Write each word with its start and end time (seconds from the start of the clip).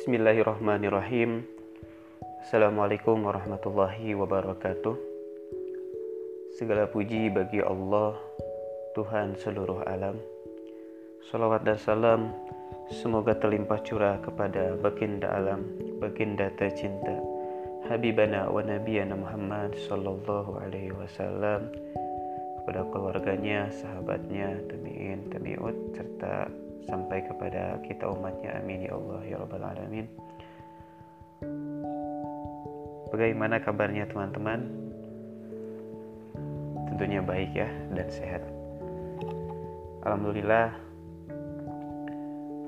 Bismillahirrahmanirrahim. 0.00 1.44
Assalamualaikum 2.40 3.20
warahmatullahi 3.20 4.16
wabarakatuh. 4.16 4.96
Segala 6.56 6.88
puji 6.88 7.28
bagi 7.28 7.60
Allah 7.60 8.16
Tuhan 8.96 9.36
seluruh 9.36 9.84
alam. 9.84 10.16
Salawat 11.28 11.68
dan 11.68 11.76
salam 11.76 12.32
Semoga 12.88 13.36
terlimpah 13.36 13.84
curah 13.84 14.16
kepada 14.24 14.72
baginda 14.80 15.36
alam 15.36 15.68
Baginda 16.00 16.48
tercinta 16.56 17.20
Habibana 17.84 18.48
wa 18.48 18.64
Nabiyana 18.64 19.20
Muhammad 19.20 19.76
Sallallahu 19.84 20.64
alaihi 20.64 20.96
wasallam. 20.96 21.68
Kepada 22.64 22.88
keluarganya, 22.88 23.68
sahabatnya, 23.68 24.64
tabi'in, 24.64 25.28
tabi'ut 25.28 25.76
Serta 25.92 26.48
sampai 26.88 27.24
kepada 27.26 27.80
kita 27.84 28.08
umatnya. 28.08 28.60
Amin 28.60 28.86
ya 28.86 28.96
Allah 28.96 29.20
ya 29.26 29.36
Rabbal 29.40 29.64
Alamin. 29.64 30.06
Bagaimana 33.10 33.58
kabarnya 33.58 34.06
teman-teman? 34.06 34.60
Tentunya 36.92 37.20
baik 37.24 37.50
ya 37.56 37.68
dan 37.92 38.08
sehat. 38.12 38.42
Alhamdulillah 40.06 40.72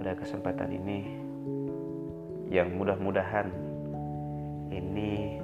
pada 0.02 0.12
kesempatan 0.18 0.70
ini 0.74 0.98
yang 2.52 2.74
mudah-mudahan 2.76 3.48
ini 4.68 5.40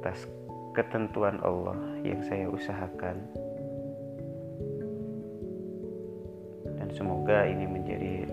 atas 0.00 0.26
ketentuan 0.72 1.42
Allah 1.42 1.76
yang 2.06 2.22
saya 2.22 2.46
usahakan 2.46 3.20
Semoga 6.98 7.46
ini 7.46 7.62
menjadi 7.62 8.26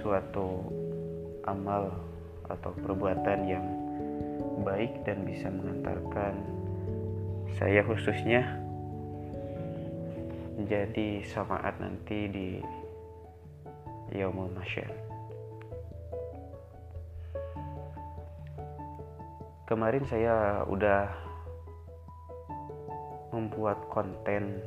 suatu 0.00 0.64
amal 1.44 1.92
atau 2.48 2.72
perbuatan 2.80 3.44
yang 3.44 3.60
baik 4.64 5.04
dan 5.04 5.20
bisa 5.28 5.52
mengantarkan 5.52 6.32
saya 7.60 7.84
khususnya 7.84 8.56
menjadi 10.56 11.28
syafaat 11.28 11.76
nanti 11.76 12.24
di 12.32 12.48
Yaumul 14.16 14.48
Masyar. 14.56 14.88
Kemarin 19.68 20.08
saya 20.08 20.64
udah 20.64 21.04
membuat 23.36 23.76
konten 23.92 24.64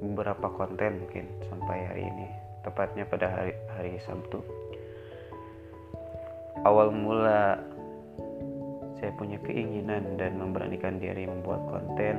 beberapa 0.00 0.52
konten 0.52 1.04
mungkin 1.04 1.24
sampai 1.48 1.78
hari 1.88 2.02
ini 2.04 2.28
tepatnya 2.66 3.06
pada 3.06 3.30
hari 3.30 3.54
hari 3.72 3.92
Sabtu. 4.02 4.42
Awal 6.66 6.90
mula 6.90 7.62
saya 8.98 9.12
punya 9.14 9.38
keinginan 9.44 10.18
dan 10.18 10.40
memberanikan 10.40 10.98
diri 10.98 11.28
membuat 11.28 11.62
konten. 11.68 12.16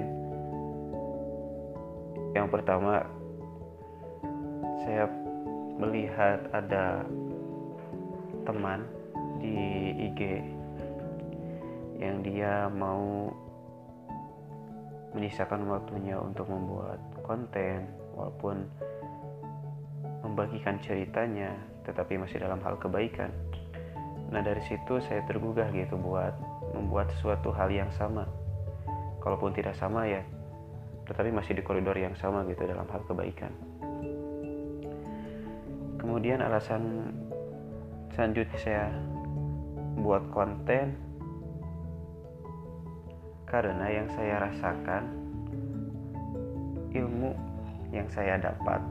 Yang 2.31 2.47
pertama 2.53 3.03
saya 4.85 5.09
melihat 5.77 6.47
ada 6.55 7.03
teman 8.47 8.87
di 9.43 9.57
IG 10.09 10.21
yang 11.97 12.23
dia 12.23 12.69
mau 12.71 13.33
menyisakan 15.17 15.65
waktunya 15.65 16.13
untuk 16.21 16.45
membuat 16.45 17.01
konten 17.25 17.89
walaupun 18.13 18.69
membagikan 20.21 20.77
ceritanya 20.77 21.57
tetapi 21.81 22.21
masih 22.21 22.37
dalam 22.37 22.61
hal 22.61 22.77
kebaikan. 22.77 23.33
Nah 24.29 24.45
dari 24.45 24.61
situ 24.61 25.01
saya 25.01 25.25
tergugah 25.25 25.73
gitu 25.73 25.97
buat 25.97 26.37
membuat 26.77 27.09
sesuatu 27.17 27.49
hal 27.49 27.73
yang 27.73 27.89
sama. 27.97 28.29
Kalaupun 29.25 29.57
tidak 29.57 29.73
sama 29.73 30.05
ya 30.05 30.21
tetapi 31.07 31.31
masih 31.31 31.55
di 31.55 31.63
koridor 31.63 31.95
yang 31.95 32.13
sama 32.19 32.43
gitu 32.45 32.67
dalam 32.67 32.85
hal 32.91 33.01
kebaikan. 33.07 33.51
Kemudian 35.97 36.43
alasan 36.43 37.15
selanjutnya 38.11 38.59
saya 38.59 38.85
buat 39.97 40.27
konten 40.35 41.06
karena 43.47 43.87
yang 43.87 44.07
saya 44.11 44.43
rasakan 44.43 45.03
ilmu 46.91 47.31
yang 47.95 48.07
saya 48.11 48.35
dapat 48.35 48.83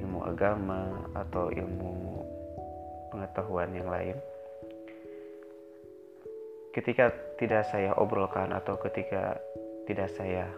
ilmu 0.00 0.24
agama 0.24 1.04
atau 1.12 1.52
ilmu 1.52 2.24
pengetahuan 3.12 3.68
yang 3.76 3.92
lain 3.92 4.16
ketika 6.72 7.12
tidak 7.36 7.68
saya 7.68 7.92
obrolkan 8.00 8.56
atau 8.56 8.80
ketika 8.80 9.36
tidak 9.84 10.08
saya 10.16 10.48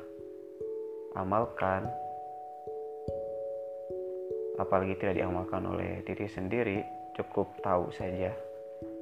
amalkan 1.19 1.91
apalagi 4.61 4.95
tidak 5.03 5.19
diamalkan 5.19 5.67
oleh 5.67 6.05
diri 6.07 6.31
sendiri 6.31 6.79
cukup 7.19 7.51
tahu 7.65 7.91
saja 7.91 8.31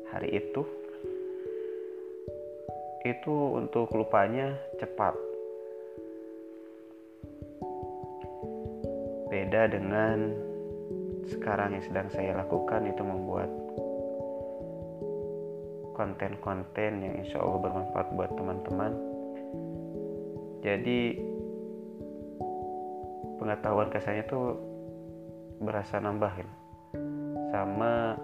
hari 0.08 0.41
itu 0.41 0.77
itu 3.06 3.54
untuk 3.54 3.91
lupanya 3.94 4.59
cepat. 4.82 5.14
Beda 9.28 9.69
dengan 9.70 10.34
sekarang 11.28 11.76
yang 11.76 11.84
sedang 11.84 12.08
saya 12.08 12.32
lakukan 12.41 12.88
itu 12.88 13.03
membuat 13.04 13.50
konten-konten 15.94 17.04
yang 17.04 17.14
insya 17.20 17.42
Allah 17.42 17.60
bermanfaat 17.60 18.06
buat 18.16 18.31
teman-teman. 18.34 18.92
Jadi 20.64 21.00
pengetahuan 23.38 23.91
kesannya 23.91 24.25
tuh 24.26 24.58
berasa 25.62 25.98
nambahin 25.98 26.47
sama 27.50 28.14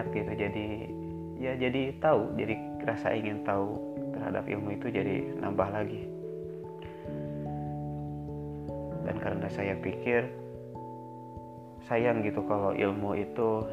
ingat 0.00 0.16
gitu. 0.16 0.32
Jadi 0.32 0.88
ya 1.36 1.52
jadi 1.60 1.92
tahu 2.00 2.32
jadi 2.40 2.56
rasa 2.88 3.12
ingin 3.12 3.44
tahu 3.44 3.76
terhadap 4.16 4.48
ilmu 4.48 4.72
itu 4.80 4.88
jadi 4.88 5.36
nambah 5.44 5.68
lagi. 5.68 6.08
Dan 9.04 9.20
karena 9.20 9.44
saya 9.52 9.76
pikir 9.76 10.24
sayang 11.84 12.24
gitu 12.24 12.40
kalau 12.48 12.72
ilmu 12.72 13.12
itu 13.20 13.68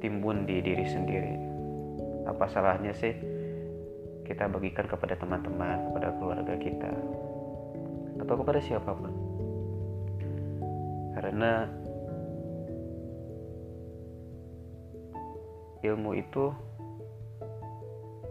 ditimbun 0.00 0.48
di 0.48 0.64
diri 0.64 0.88
sendiri. 0.88 1.36
Apa 2.24 2.48
salahnya 2.48 2.96
sih 2.96 3.12
kita 4.24 4.48
bagikan 4.48 4.88
kepada 4.88 5.20
teman-teman 5.20 5.92
kepada 5.92 6.16
keluarga 6.16 6.56
kita? 6.56 6.88
Atau 8.24 8.40
kepada 8.40 8.56
siapa 8.64 8.88
pun? 8.96 9.12
Karena 11.12 11.68
ilmu 15.84 16.16
itu 16.16 16.48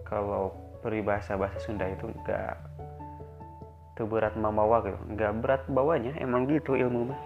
kalau 0.02 0.58
peribahasa 0.82 1.38
bahasa 1.38 1.62
Sunda 1.62 1.86
itu 1.88 2.10
enggak 2.10 2.58
berat 4.04 4.36
mamawa 4.36 4.84
gitu. 4.84 5.00
Enggak 5.08 5.32
berat 5.40 5.64
bawanya 5.72 6.12
emang 6.20 6.44
gitu 6.50 6.76
ilmu 6.76 7.08
mah. 7.14 7.22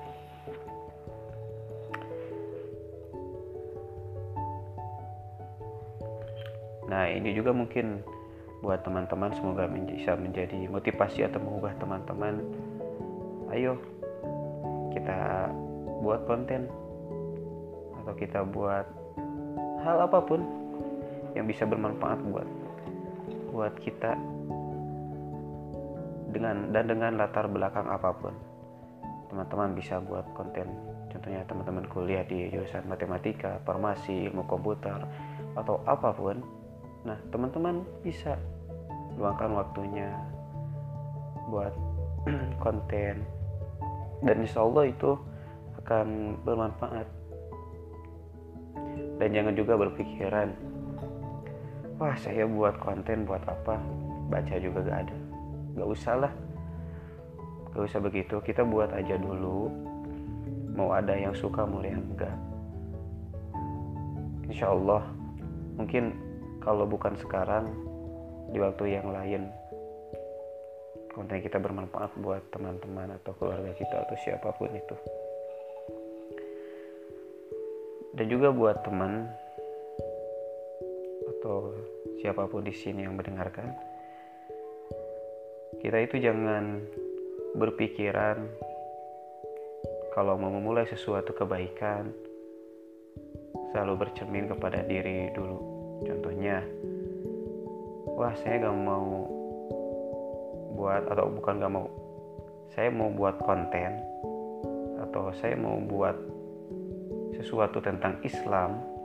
Nah 6.87 7.09
ini 7.09 7.33
juga 7.33 7.51
mungkin 7.51 8.05
buat 8.61 8.85
teman-teman 8.85 9.33
semoga 9.33 9.65
bisa 9.69 10.13
menjadi 10.13 10.69
motivasi 10.69 11.25
atau 11.25 11.41
mengubah 11.41 11.73
teman-teman. 11.81 12.45
Ayo 13.49 13.81
kita 14.93 15.49
buat 16.05 16.29
konten 16.29 16.69
atau 18.05 18.13
kita 18.13 18.45
buat 18.47 18.85
hal 19.87 20.03
apa 20.03 20.19
pun 20.19 20.43
yang 21.31 21.47
bisa 21.47 21.63
bermanfaat 21.63 22.19
buat 22.27 22.47
buat 23.55 23.73
kita 23.79 24.19
dengan 26.35 26.75
dan 26.75 26.85
dengan 26.91 27.15
latar 27.15 27.47
belakang 27.47 27.87
apa 27.87 28.11
pun. 28.11 28.35
Teman-teman 29.31 29.75
bisa 29.75 30.03
buat 30.03 30.27
konten 30.35 30.67
contohnya 31.07 31.41
teman-teman 31.47 31.87
kuliah 31.87 32.23
di 32.27 32.51
jurusan 32.51 32.85
matematika 32.85 33.63
farmasi 33.63 34.27
ilmu 34.27 34.43
komputer 34.45 34.99
atau 35.55 35.79
apa 35.87 36.11
pun. 36.11 36.37
Nah 37.07 37.17
teman-teman 37.31 37.81
bisa 38.03 38.35
luangkan 39.15 39.55
waktunya 39.55 40.11
buat 41.47 41.73
konten. 42.63 43.23
Dan 44.19 44.35
insya 44.43 44.65
Allah 44.65 44.89
itu 44.91 45.15
akan 45.85 46.37
bermanfaat 46.43 47.16
dan 49.17 49.29
jangan 49.33 49.53
juga 49.57 49.73
berpikiran 49.77 50.53
wah 51.97 52.13
saya 52.17 52.45
buat 52.45 52.77
konten 52.81 53.25
buat 53.25 53.41
apa? 53.45 53.81
Baca 54.27 54.55
juga 54.59 54.83
gak 54.85 54.99
ada. 55.07 55.17
Gak 55.77 55.87
usah 55.87 56.15
lah. 56.27 56.33
Gak 57.73 57.83
usah 57.89 57.99
begitu. 58.03 58.37
Kita 58.43 58.61
buat 58.61 58.91
aja 58.93 59.15
dulu. 59.17 59.71
Mau 60.77 60.93
ada 60.93 61.17
yang 61.17 61.33
suka 61.33 61.65
mau 61.65 61.81
yang 61.81 62.03
enggak 62.13 62.37
insya 64.47 64.71
Allah 64.71 65.03
mungkin 65.75 66.15
kalau 66.63 66.87
bukan 66.87 67.13
sekarang 67.19 67.67
di 68.55 68.57
waktu 68.63 68.95
yang 68.95 69.11
lain 69.11 69.51
konten 71.11 71.43
kita 71.43 71.59
bermanfaat 71.59 72.15
buat 72.23 72.41
teman-teman 72.49 73.11
atau 73.19 73.35
keluarga 73.35 73.75
kita 73.75 74.07
atau 74.07 74.15
siapa 74.23 74.55
pun 74.55 74.71
itu 74.71 74.95
dan 78.17 78.25
juga 78.25 78.49
buat 78.49 78.81
teman 78.81 79.29
atau 81.37 81.69
siapa 82.17 82.49
pun 82.49 82.65
di 82.65 82.73
sini 82.73 83.05
yang 83.05 83.13
mendengarkan 83.13 83.77
kita 85.77 86.01
itu 86.01 86.17
jangan 86.17 86.81
berpikiran 87.53 88.49
kalau 90.17 90.33
mau 90.33 90.49
memulai 90.49 90.89
sesuatu 90.89 91.29
kebaikan 91.37 92.09
selalu 93.69 94.09
bercermin 94.09 94.49
kepada 94.49 94.81
diri 94.81 95.29
dulu. 95.37 95.59
Contohnya 96.01 96.65
wah 98.17 98.33
saya 98.41 98.65
gak 98.65 98.77
mau 98.81 99.29
buat 100.73 101.05
atau 101.05 101.29
bukan 101.37 101.61
gak 101.61 101.73
mau 101.73 101.85
saya 102.73 102.89
mau 102.89 103.13
buat 103.13 103.37
konten 103.45 104.01
atau 105.05 105.29
saya 105.37 105.53
mau 105.53 105.77
buat 105.77 106.17
sesuatu 107.37 107.77
tentang 107.79 108.17
Islam 108.25 108.97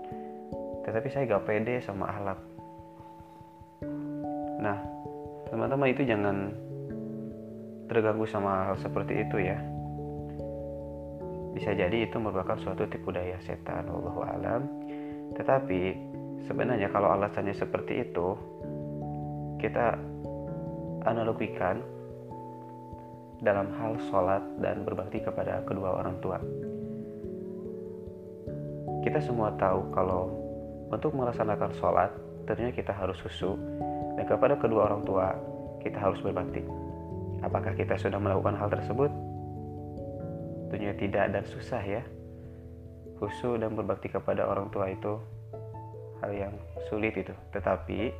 tetapi 0.82 1.08
saya 1.14 1.30
gak 1.30 1.46
pede 1.46 1.78
sama 1.78 2.10
ahlak. 2.10 2.38
Nah 4.58 4.78
teman-teman 5.50 5.94
itu 5.94 6.02
jangan 6.02 6.50
terganggu 7.86 8.26
sama 8.26 8.72
hal 8.72 8.76
seperti 8.82 9.22
itu 9.22 9.36
ya. 9.38 9.58
Bisa 11.52 11.76
jadi 11.76 12.08
itu 12.08 12.16
merupakan 12.18 12.58
suatu 12.58 12.88
tipu 12.88 13.14
daya 13.14 13.38
setan 13.44 13.86
wallahu 13.86 14.26
alam. 14.26 14.66
Tetapi 15.38 15.80
sebenarnya 16.48 16.90
kalau 16.90 17.14
alasannya 17.14 17.54
seperti 17.54 18.10
itu 18.10 18.34
kita 19.62 19.94
analogikan 21.06 21.78
dalam 23.42 23.70
hal 23.78 23.98
sholat 24.10 24.42
dan 24.62 24.86
berbakti 24.86 25.18
kepada 25.18 25.62
kedua 25.66 25.98
orang 25.98 26.18
tua 26.22 26.38
kita 29.02 29.18
semua 29.18 29.50
tahu 29.58 29.90
kalau 29.90 30.30
untuk 30.88 31.10
melaksanakan 31.14 31.74
sholat 31.76 32.10
tentunya 32.46 32.70
kita 32.70 32.94
harus 32.94 33.18
susu. 33.18 33.58
Dan 34.14 34.24
kepada 34.28 34.54
kedua 34.54 34.86
orang 34.86 35.02
tua 35.02 35.34
kita 35.82 35.98
harus 35.98 36.22
berbakti. 36.22 36.62
Apakah 37.42 37.74
kita 37.74 37.98
sudah 37.98 38.22
melakukan 38.22 38.54
hal 38.54 38.70
tersebut? 38.70 39.10
Tentunya 40.70 40.94
tidak 40.94 41.24
dan 41.34 41.44
susah 41.44 41.82
ya. 41.82 42.02
Khusyuk 43.18 43.58
dan 43.58 43.74
berbakti 43.74 44.06
kepada 44.10 44.46
orang 44.46 44.70
tua 44.70 44.90
itu 44.90 45.18
hal 46.22 46.30
yang 46.30 46.54
sulit 46.86 47.18
itu. 47.18 47.34
Tetapi 47.50 48.14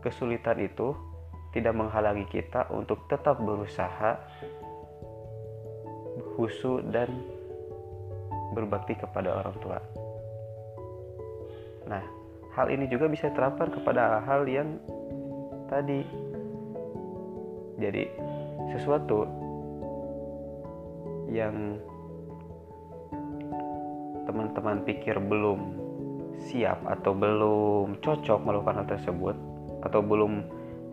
kesulitan 0.00 0.56
itu 0.64 0.96
tidak 1.52 1.76
menghalangi 1.76 2.24
kita 2.28 2.68
untuk 2.72 3.08
tetap 3.08 3.40
berusaha 3.40 4.16
khusyuk 6.36 6.86
dan 6.92 7.08
berbakti 8.58 8.98
kepada 8.98 9.38
orang 9.38 9.56
tua. 9.62 9.78
Nah 11.86 12.02
hal 12.58 12.66
ini 12.74 12.90
juga 12.90 13.06
bisa 13.06 13.30
terapkan 13.30 13.70
kepada 13.70 14.18
hal 14.26 14.42
yang 14.50 14.82
tadi. 15.70 16.02
Jadi 17.78 18.04
sesuatu 18.74 19.22
yang 21.30 21.78
teman-teman 24.26 24.82
pikir 24.82 25.16
belum 25.22 25.78
siap 26.38 26.82
atau 26.84 27.14
belum 27.14 28.02
cocok 28.02 28.38
melakukan 28.42 28.82
hal 28.82 28.88
tersebut 28.88 29.36
atau 29.82 30.00
belum 30.02 30.44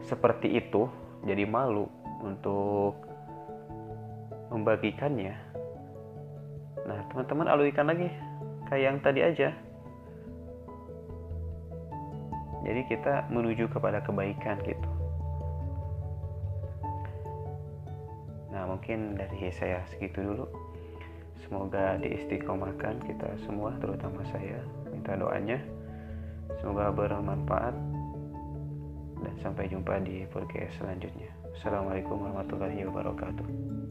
seperti 0.06 0.62
itu 0.62 0.86
jadi 1.26 1.44
malu 1.50 1.90
untuk 2.22 2.96
membagikannya 4.54 5.55
teman-teman 7.16 7.48
alurikan 7.48 7.88
lagi 7.88 8.12
kayak 8.68 8.84
yang 8.84 8.98
tadi 9.00 9.24
aja. 9.24 9.56
Jadi 12.68 12.82
kita 12.92 13.32
menuju 13.32 13.72
kepada 13.72 14.04
kebaikan 14.04 14.60
gitu. 14.68 14.90
Mungkin 18.76 19.16
dari 19.16 19.48
saya 19.56 19.80
segitu 19.88 20.20
dulu. 20.20 20.46
Semoga 21.48 21.96
diistiqomahkan 22.04 23.00
kita 23.08 23.40
semua 23.48 23.72
terutama 23.80 24.20
saya. 24.28 24.60
Minta 24.92 25.16
doanya. 25.16 25.64
Semoga 26.60 26.92
bermanfaat. 26.92 27.74
Dan 29.24 29.34
sampai 29.40 29.72
jumpa 29.72 30.04
di 30.04 30.28
podcast 30.28 30.76
selanjutnya. 30.84 31.32
Assalamualaikum 31.56 32.20
warahmatullahi 32.20 32.84
wabarakatuh 32.84 33.85